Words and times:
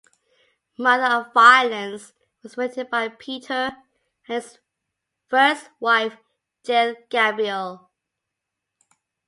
"Mother 0.79 1.05
of 1.13 1.31
Violence" 1.31 2.13
was 2.41 2.57
written 2.57 2.87
by 2.89 3.09
Peter 3.09 3.53
and 3.53 3.75
his 4.25 4.57
first 5.29 5.69
wife 5.79 6.17
Jill 6.65 6.95
Gabriel. 7.11 7.91